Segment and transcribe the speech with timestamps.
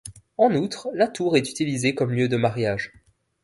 [0.37, 2.91] En outre, la tour est utilisée comme lieu de mariage.